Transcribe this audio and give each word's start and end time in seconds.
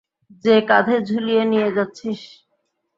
যে 0.45 0.55
কাঁধে 0.69 0.95
ঝুলিয়ে 1.07 1.43
নিয়ে 1.51 1.69
যাচ্ছিস? 1.75 2.19